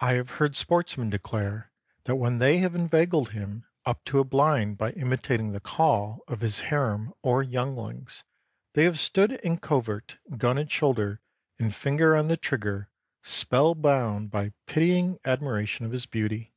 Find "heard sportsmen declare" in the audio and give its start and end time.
0.42-1.70